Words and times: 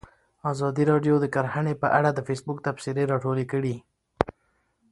ازادي 0.51 0.83
راډیو 0.91 1.15
د 1.19 1.25
کرهنه 1.35 1.73
په 1.83 1.87
اړه 1.97 2.09
د 2.13 2.19
فیسبوک 2.27 2.57
تبصرې 2.65 3.03
راټولې 3.11 3.45
کړي. 3.51 3.75